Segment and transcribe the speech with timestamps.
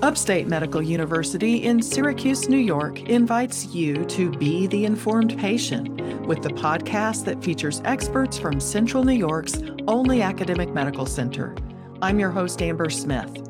[0.00, 5.88] Upstate Medical University in Syracuse, New York invites you to be the informed patient
[6.24, 11.56] with the podcast that features experts from Central New York's only academic medical center.
[12.00, 13.47] I'm your host, Amber Smith.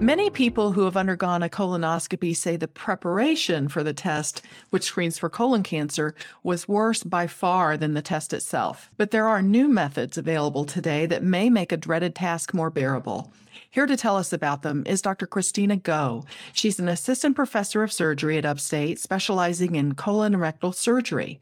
[0.00, 5.18] Many people who have undergone a colonoscopy say the preparation for the test, which screens
[5.18, 8.90] for colon cancer, was worse by far than the test itself.
[8.96, 13.32] But there are new methods available today that may make a dreaded task more bearable.
[13.70, 15.26] Here to tell us about them is Dr.
[15.26, 16.24] Christina Go.
[16.52, 21.38] She's an assistant professor of surgery at Upstate, specializing in colon and rectal surgery.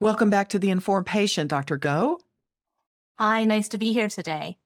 [0.00, 1.76] Welcome back to the Informed Patient, Dr.
[1.76, 2.20] Go.
[3.18, 4.56] Hi, nice to be here today.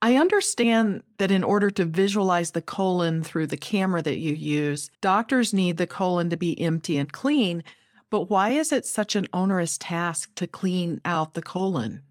[0.00, 4.90] I understand that in order to visualize the colon through the camera that you use,
[5.00, 7.64] doctors need the colon to be empty and clean.
[8.08, 12.02] But why is it such an onerous task to clean out the colon?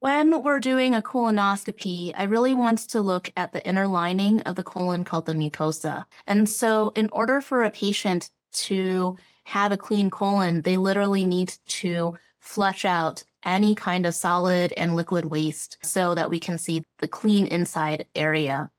[0.00, 4.54] When we're doing a colonoscopy, I really want to look at the inner lining of
[4.54, 6.04] the colon called the mucosa.
[6.26, 11.54] And so, in order for a patient to have a clean colon, they literally need
[11.66, 16.84] to flush out any kind of solid and liquid waste so that we can see
[16.98, 18.70] the clean inside area.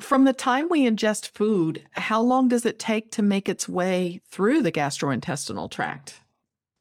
[0.00, 4.20] From the time we ingest food, how long does it take to make its way
[4.30, 6.20] through the gastrointestinal tract?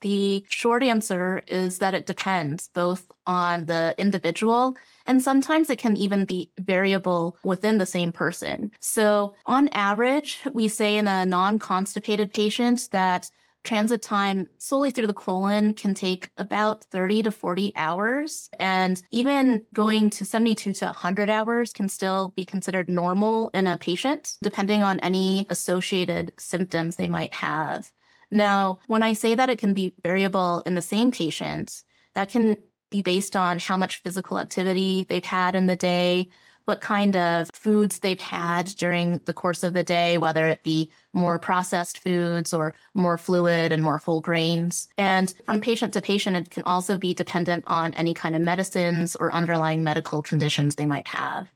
[0.01, 4.75] The short answer is that it depends both on the individual
[5.07, 8.71] and sometimes it can even be variable within the same person.
[8.79, 13.31] So, on average, we say in a non constipated patient that
[13.65, 18.49] transit time solely through the colon can take about 30 to 40 hours.
[18.59, 23.77] And even going to 72 to 100 hours can still be considered normal in a
[23.77, 27.91] patient, depending on any associated symptoms they might have.
[28.31, 32.57] Now, when I say that it can be variable in the same patient, that can
[32.89, 36.29] be based on how much physical activity they've had in the day,
[36.65, 40.91] what kind of foods they've had during the course of the day, whether it be
[41.13, 44.87] more processed foods or more fluid and more whole grains.
[44.97, 49.15] And from patient to patient, it can also be dependent on any kind of medicines
[49.15, 51.47] or underlying medical conditions they might have.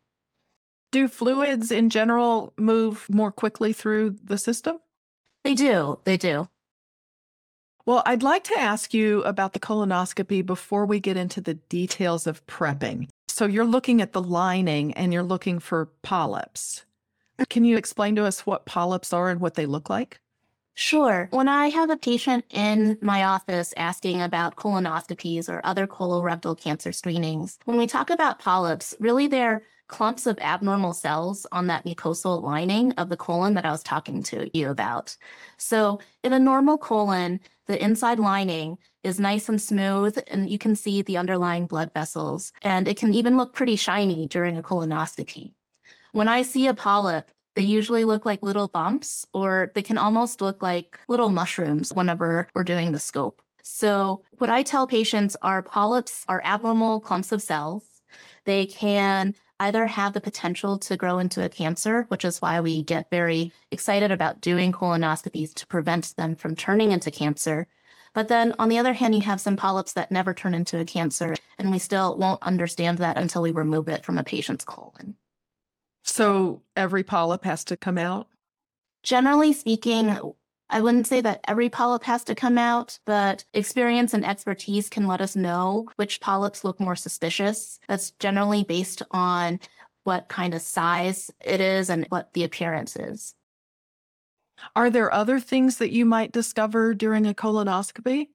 [0.92, 4.80] Do fluids in general move more quickly through the system?
[5.44, 6.00] They do.
[6.04, 6.50] They do.
[7.86, 12.28] Well, I'd like to ask you about the colonoscopy before we get into the details
[12.28, 13.10] of prepping.
[13.40, 16.84] So, you're looking at the lining and you're looking for polyps.
[17.50, 20.20] Can you explain to us what polyps are and what they look like?
[20.74, 21.30] Sure.
[21.32, 26.92] When I have a patient in my office asking about colonoscopies or other colorectal cancer
[26.92, 32.42] screenings, when we talk about polyps, really they're clumps of abnormal cells on that mucosal
[32.42, 35.18] lining of the colon that I was talking to you about.
[35.58, 40.76] So, in a normal colon, the inside lining is nice and smooth, and you can
[40.76, 45.54] see the underlying blood vessels, and it can even look pretty shiny during a colonoscopy.
[46.14, 50.40] When I see a polyp, they usually look like little bumps, or they can almost
[50.42, 53.42] look like little mushrooms whenever we're doing the scope.
[53.64, 57.84] So, what I tell patients are polyps are abnormal clumps of cells.
[58.46, 62.84] They can either have the potential to grow into a cancer, which is why we
[62.84, 67.68] get very excited about doing colonoscopies to prevent them from turning into cancer.
[68.14, 70.86] But then on the other hand, you have some polyps that never turn into a
[70.86, 75.16] cancer, and we still won't understand that until we remove it from a patient's colon.
[76.04, 78.28] So every polyp has to come out?
[79.04, 80.18] Generally speaking,
[80.72, 85.08] I wouldn't say that every polyp has to come out, but experience and expertise can
[85.08, 87.80] let us know which polyps look more suspicious.
[87.88, 89.60] That's generally based on
[90.04, 93.34] what kind of size it is and what the appearance is.
[94.76, 98.28] Are there other things that you might discover during a colonoscopy?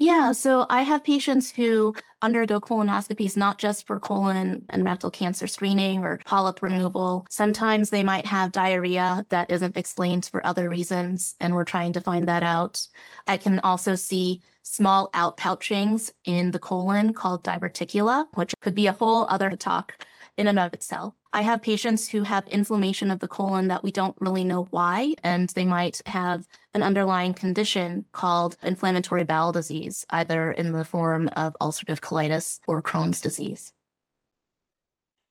[0.00, 1.92] Yeah, so I have patients who
[2.22, 7.26] undergo colonoscopies not just for colon and rectal cancer screening or polyp removal.
[7.30, 12.00] Sometimes they might have diarrhea that isn't explained for other reasons, and we're trying to
[12.00, 12.86] find that out.
[13.26, 18.92] I can also see small outpouchings in the colon called diverticula, which could be a
[18.92, 20.06] whole other talk
[20.38, 21.14] in and of itself.
[21.32, 25.14] I have patients who have inflammation of the colon that we don't really know why,
[25.22, 31.28] and they might have an underlying condition called inflammatory bowel disease, either in the form
[31.36, 33.74] of ulcerative colitis or Crohn's disease.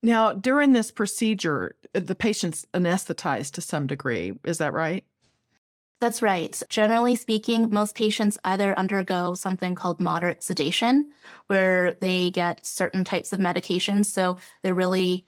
[0.04, 4.34] Now, during this procedure, the patient's anesthetized to some degree.
[4.46, 5.04] Is that right?
[6.00, 6.62] That's right.
[6.70, 11.12] Generally speaking, most patients either undergo something called moderate sedation,
[11.48, 14.06] where they get certain types of medications.
[14.06, 15.26] So they're really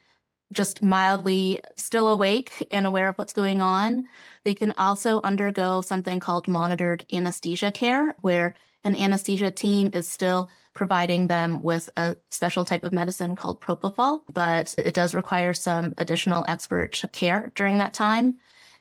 [0.54, 4.07] just mildly still awake and aware of what's going on.
[4.44, 10.50] They can also undergo something called monitored anesthesia care, where An anesthesia team is still
[10.74, 15.94] providing them with a special type of medicine called propofol, but it does require some
[15.98, 18.38] additional expert care during that time.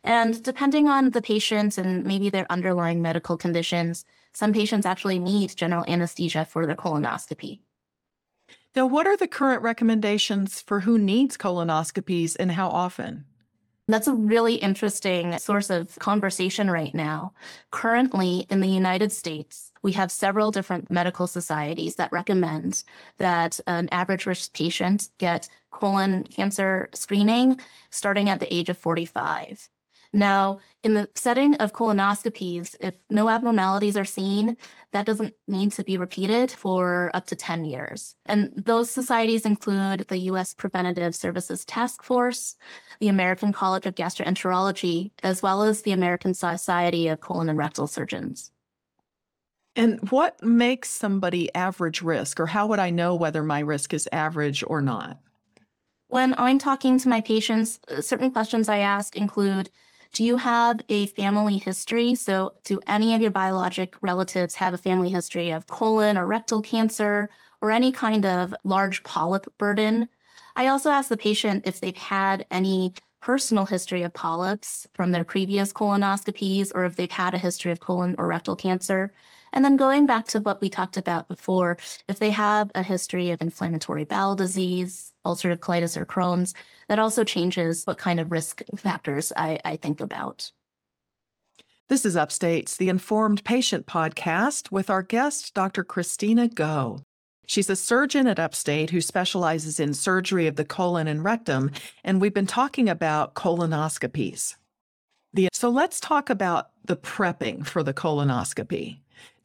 [0.08, 5.55] And depending on the patients and maybe their underlying medical conditions, some patients actually need
[5.55, 7.60] general anesthesia for their colonoscopy.
[8.75, 13.26] Now, what are the current recommendations for who needs colonoscopies and how often?
[13.87, 17.34] That's a really interesting source of conversation right now.
[17.70, 22.82] Currently, in the United States, we have several different medical societies that recommend
[23.19, 27.60] that an average risk patient get colon cancer screening
[27.90, 29.69] starting at the age of 45.
[30.12, 34.56] Now, in the setting of colonoscopies, if no abnormalities are seen,
[34.93, 38.14] that doesn't need to be repeated for up to 10 years.
[38.25, 40.55] And those societies include the U.S.
[40.55, 42.56] Preventative Services Task Force,
[43.00, 47.87] the American College of Gastroenterology, as well as the American Society of Colon and Rectal
[47.87, 48.50] Surgeons.
[49.76, 54.08] And what makes somebody average risk, or how would I know whether my risk is
[54.10, 55.20] average or not?
[56.08, 59.70] When I'm talking to my patients, uh, certain questions I ask include
[60.12, 62.14] do you have a family history?
[62.14, 66.62] So, do any of your biologic relatives have a family history of colon or rectal
[66.62, 67.28] cancer
[67.60, 70.08] or any kind of large polyp burden?
[70.56, 75.25] I also ask the patient if they've had any personal history of polyps from their
[75.25, 79.12] previous colonoscopies or if they've had a history of colon or rectal cancer.
[79.52, 81.78] And then going back to what we talked about before,
[82.08, 86.54] if they have a history of inflammatory bowel disease, ulcerative colitis, or Crohn's,
[86.88, 90.50] that also changes what kind of risk factors I, I think about.
[91.88, 95.82] This is Upstate's The Informed Patient podcast with our guest, Dr.
[95.84, 97.00] Christina Goh.
[97.46, 101.70] She's a surgeon at Upstate who specializes in surgery of the colon and rectum,
[102.04, 104.56] and we've been talking about colonoscopies.
[105.32, 108.98] The, so let's talk about the prepping for the colonoscopy.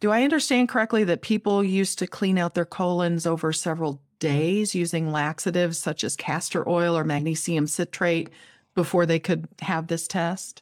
[0.03, 4.75] Do I understand correctly that people used to clean out their colons over several days
[4.75, 8.29] using laxatives such as castor oil or magnesium citrate
[8.75, 10.61] before they could have this test?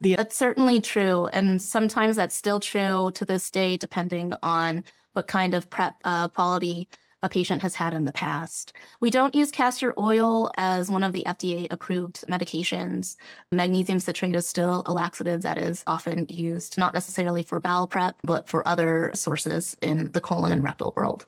[0.00, 1.26] The- that's certainly true.
[1.32, 4.84] And sometimes that's still true to this day, depending on
[5.14, 6.88] what kind of prep uh, quality
[7.22, 8.72] a patient has had in the past.
[9.00, 13.16] We don't use castor oil as one of the FDA approved medications.
[13.52, 18.16] Magnesium citrate is still a laxative that is often used, not necessarily for bowel prep,
[18.22, 21.26] but for other sources in the colon and rectal world.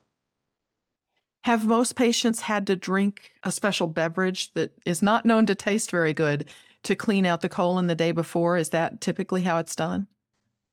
[1.44, 5.90] Have most patients had to drink a special beverage that is not known to taste
[5.90, 6.48] very good
[6.84, 8.56] to clean out the colon the day before?
[8.56, 10.06] Is that typically how it's done?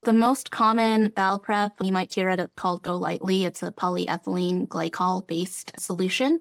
[0.04, 3.44] The most common bowel prep, you might hear it called GoLytely.
[3.44, 6.40] It's a polyethylene glycol based solution.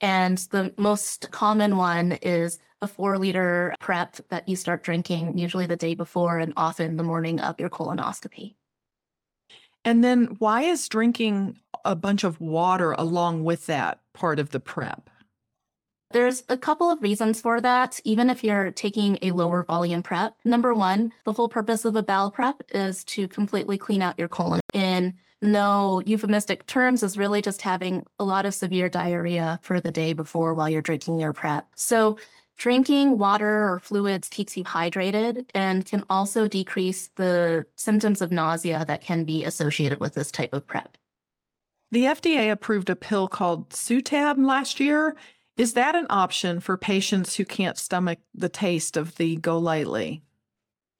[0.00, 5.66] And the most common one is a four liter prep that you start drinking usually
[5.66, 8.54] the day before and often the morning of your colonoscopy.
[9.84, 14.60] And then why is drinking a bunch of water along with that part of the
[14.60, 15.10] prep?
[16.12, 20.36] There's a couple of reasons for that, even if you're taking a lower volume prep.
[20.44, 24.28] Number one, the whole purpose of a bowel prep is to completely clean out your
[24.28, 24.60] colon.
[24.72, 29.90] In no euphemistic terms, is really just having a lot of severe diarrhea for the
[29.90, 31.66] day before while you're drinking your prep.
[31.74, 32.16] So
[32.56, 38.84] Drinking water or fluids keeps you hydrated and can also decrease the symptoms of nausea
[38.86, 40.96] that can be associated with this type of prep.
[41.92, 45.16] The FDA approved a pill called Sutab last year.
[45.56, 50.20] Is that an option for patients who can't stomach the taste of the GoLytely?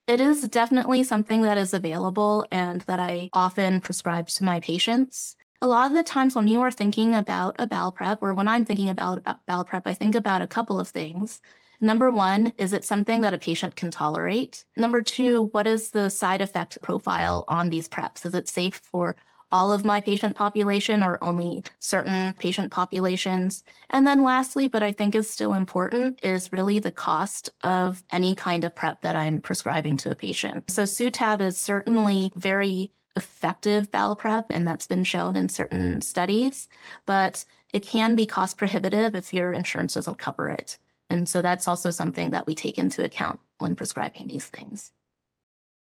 [0.07, 5.37] It is definitely something that is available and that I often prescribe to my patients.
[5.61, 8.49] A lot of the times when you are thinking about a bowel prep, or when
[8.49, 11.43] I'm thinking about bowel prep, I think about a couple of things.
[11.79, 14.65] Number one, is it something that a patient can tolerate?
[14.75, 18.25] Number two, what is the side effect profile on these preps?
[18.25, 19.17] Is it safe for
[19.53, 23.63] all of my patient population or only certain patient populations.
[23.91, 28.35] And then lastly, but I think is still important, is really the cost of any
[28.35, 30.71] kind of prep that I'm prescribing to a patient.
[30.71, 36.69] So Sutab is certainly very effective bowel prep, and that's been shown in certain studies,
[37.07, 40.79] but it can be cost prohibitive if your insurance doesn't cover it.
[41.09, 44.93] And so that's also something that we take into account when prescribing these things.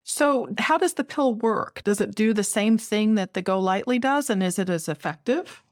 [0.02, 1.82] So, how does the pill work?
[1.84, 5.62] Does it do the same thing that the GoLytely does, and is it as effective?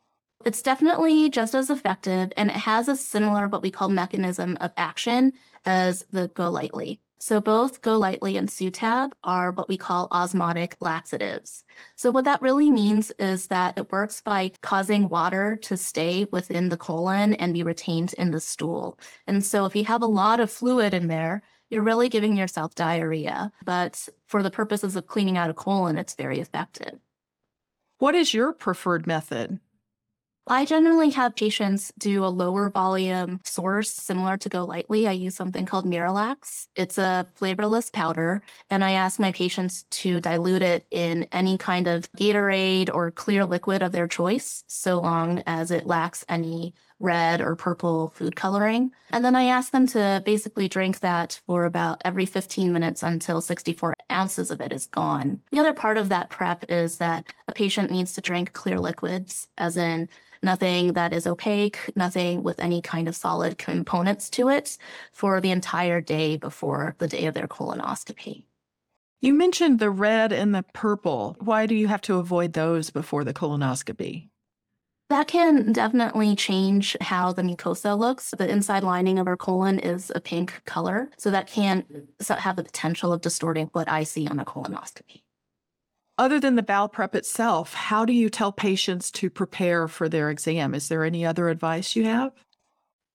[0.45, 4.73] It's definitely just as effective, and it has a similar what we call mechanism of
[4.77, 5.33] action
[5.65, 6.99] as the GoLytely.
[7.21, 11.65] So both GoLytely and Sutab are what we call osmotic laxatives.
[11.97, 16.69] So what that really means is that it works by causing water to stay within
[16.69, 19.01] the colon and be retained in the stool.
[19.27, 22.75] And so if you have a lot of fluid in there, you're really giving yourself
[22.75, 23.53] diarrhea.
[23.65, 26.99] But for the purposes of cleaning out a colon, it's very effective.
[27.99, 29.61] What is your preferred method?
[30.51, 35.07] I generally have patients do a lower volume source similar to GoLytely.
[35.07, 36.69] I use something called Miralax.
[36.75, 41.87] It's a flavorless powder, and I ask my patients to dilute it in any kind
[41.87, 47.41] of Gatorade or clear liquid of their choice, so long as it lacks any red
[47.41, 48.93] or purple food coloring.
[49.11, 53.41] And then I ask them to basically drink that for about every 15 minutes until
[53.41, 55.41] 64 ounces of it is gone.
[55.51, 59.49] The other part of that prep is that a patient needs to drink clear liquids,
[59.57, 60.09] as in
[60.43, 64.79] nothing that is opaque, nothing with any kind of solid components to it
[65.13, 68.45] for the entire day before the day of their colonoscopy.
[69.21, 71.37] You mentioned the red and the purple.
[71.41, 74.29] Why do you have to avoid those before the colonoscopy?
[75.11, 78.35] That can definitely change how the mucosa looks.
[78.37, 81.85] The inside lining of our colon is a pink color, so that can
[82.29, 85.23] have the potential of distorting what I see on a colonoscopy.
[86.19, 90.29] Other than the bowel prep itself, how do you tell patients to prepare for their
[90.29, 90.75] exam?
[90.75, 92.33] Is there any other advice you have?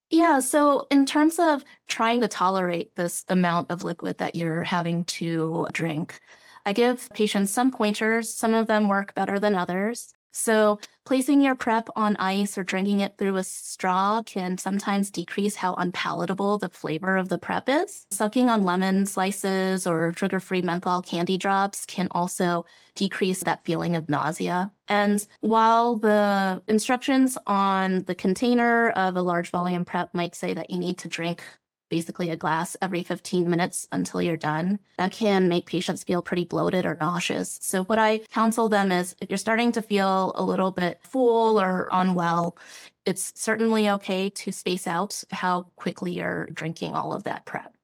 [0.09, 5.03] Yeah, so in terms of trying to tolerate this amount of liquid that you're having
[5.05, 6.19] to drink,
[6.65, 8.33] I give patients some pointers.
[8.33, 10.13] Some of them work better than others.
[10.33, 15.55] So, placing your prep on ice or drinking it through a straw can sometimes decrease
[15.55, 18.07] how unpalatable the flavor of the prep is.
[18.11, 23.95] Sucking on lemon slices or sugar free menthol candy drops can also decrease that feeling
[23.95, 24.71] of nausea.
[24.87, 30.71] And while the instructions on the container of a large volume prep might say that
[30.71, 31.43] you need to drink
[31.93, 34.79] basically a glass every 15 minutes until you're done.
[34.97, 37.59] That can make patients feel pretty bloated or nauseous.
[37.61, 41.61] So, what I counsel them is if you're starting to feel a little bit full
[41.61, 42.57] or unwell,
[43.05, 47.75] it's certainly okay to space out how quickly you're drinking all of that prep.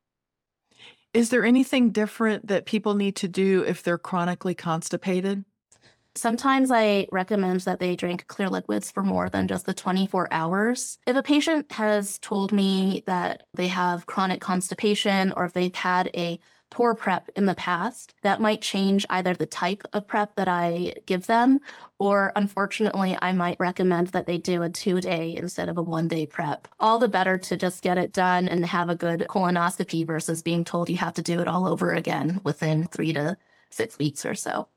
[1.14, 5.46] Is there anything different that people need to do if they're chronically constipated?
[6.16, 10.98] Sometimes I recommend that they drink clear liquids for more than just the 24 hours.
[11.06, 16.10] If a patient has told me that they have chronic constipation or if they've had
[16.16, 16.40] a
[16.70, 20.94] poor prep in the past, that might change either the type of prep that I
[21.06, 21.60] give them,
[21.98, 26.08] or unfortunately, I might recommend that they do a two day instead of a one
[26.08, 26.68] day prep.
[26.80, 30.64] All the better to just get it done and have a good colonoscopy versus being
[30.64, 33.38] told you have to do it all over again within three to
[33.70, 34.68] six weeks or so.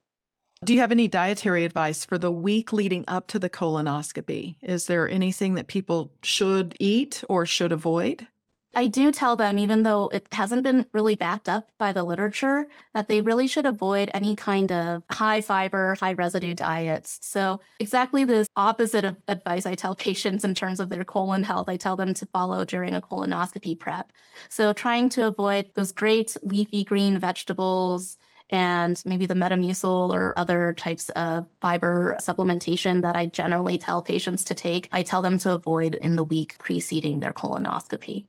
[0.64, 4.54] Do you have any dietary advice for the week leading up to the colonoscopy?
[4.62, 8.28] Is there anything that people should eat or should avoid?
[8.74, 12.68] I do tell them, even though it hasn't been really backed up by the literature,
[12.94, 17.18] that they really should avoid any kind of high fiber, high residue diets.
[17.22, 21.68] So, exactly the opposite of advice I tell patients in terms of their colon health,
[21.68, 24.12] I tell them to follow during a colonoscopy prep.
[24.48, 28.16] So, trying to avoid those great leafy green vegetables,
[28.52, 34.44] and maybe the Metamucil or other types of fiber supplementation that I generally tell patients
[34.44, 38.26] to take, I tell them to avoid in the week preceding their colonoscopy.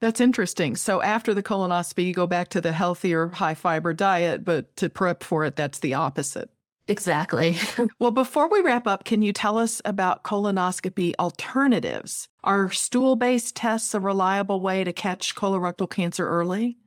[0.00, 0.76] That's interesting.
[0.76, 4.88] So after the colonoscopy, you go back to the healthier, high fiber diet, but to
[4.88, 6.50] prep for it, that's the opposite.
[6.86, 7.56] Exactly.
[7.98, 12.28] well, before we wrap up, can you tell us about colonoscopy alternatives?
[12.44, 16.78] Are stool based tests a reliable way to catch colorectal cancer early?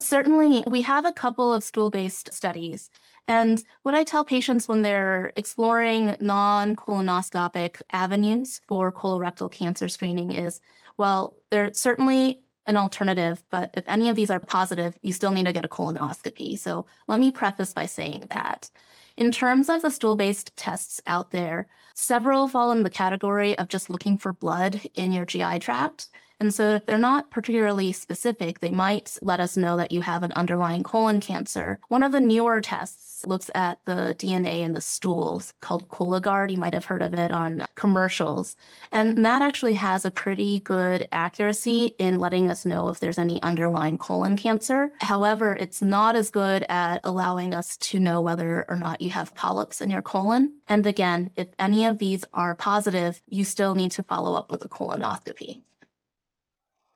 [0.00, 2.90] Certainly, we have a couple of stool based studies.
[3.28, 10.32] And what I tell patients when they're exploring non colonoscopic avenues for colorectal cancer screening
[10.32, 10.60] is
[10.96, 15.46] well, they're certainly an alternative, but if any of these are positive, you still need
[15.46, 16.58] to get a colonoscopy.
[16.58, 18.70] So let me preface by saying that.
[19.16, 23.68] In terms of the stool based tests out there, several fall in the category of
[23.68, 26.08] just looking for blood in your GI tract.
[26.40, 30.22] And so if they're not particularly specific, they might let us know that you have
[30.22, 31.78] an underlying colon cancer.
[31.88, 36.50] One of the newer tests looks at the DNA in the stools called Cologuard.
[36.50, 38.56] You might have heard of it on commercials.
[38.90, 43.42] And that actually has a pretty good accuracy in letting us know if there's any
[43.42, 44.92] underlying colon cancer.
[45.02, 49.34] However, it's not as good at allowing us to know whether or not you have
[49.34, 50.54] polyps in your colon.
[50.68, 54.64] And again, if any of these are positive, you still need to follow up with
[54.64, 55.62] a colonoscopy.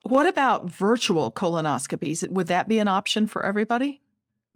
[0.05, 2.29] What about virtual colonoscopies?
[2.29, 4.01] Would that be an option for everybody?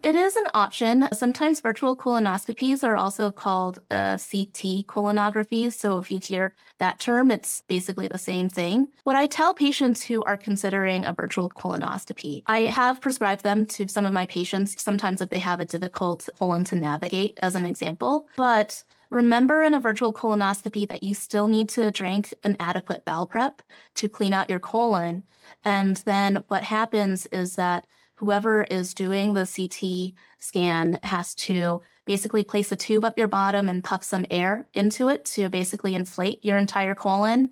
[0.03, 1.09] It is an option.
[1.11, 5.73] Sometimes virtual colonoscopies are also called uh, CT colonographies.
[5.73, 8.89] So if you hear that term, it's basically the same thing.
[9.05, 13.87] What I tell patients who are considering a virtual colonoscopy, I have prescribed them to
[13.87, 17.65] some of my patients, sometimes if they have a difficult colon to navigate, as an
[17.65, 18.27] example.
[18.37, 23.25] But Remember in a virtual colonoscopy that you still need to drink an adequate bowel
[23.25, 23.61] prep
[23.95, 25.23] to clean out your colon.
[25.65, 32.43] And then what happens is that whoever is doing the CT scan has to basically
[32.43, 36.43] place a tube up your bottom and puff some air into it to basically inflate
[36.43, 37.49] your entire colon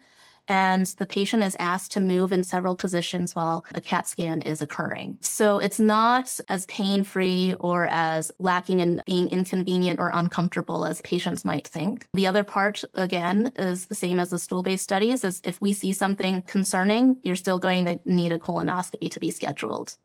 [0.48, 4.62] and the patient is asked to move in several positions while a CAT scan is
[4.62, 5.18] occurring.
[5.22, 11.02] So it's not as pain free or as lacking in being inconvenient or uncomfortable as
[11.02, 12.08] patients might think.
[12.14, 15.74] The other part, again, is the same as the stool based studies is if we
[15.74, 19.96] see something concerning, you're still going to need a colonoscopy to be scheduled.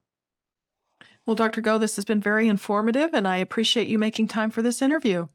[1.26, 1.60] Well, Dr.
[1.60, 5.28] Go, this has been very informative, and I appreciate you making time for this interview.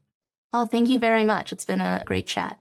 [0.52, 1.52] Oh, thank you very much.
[1.52, 2.58] It's been a great chat.